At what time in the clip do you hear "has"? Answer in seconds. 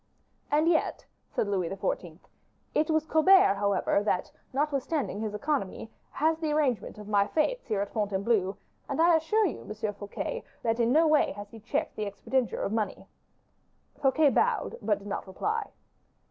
11.33-11.51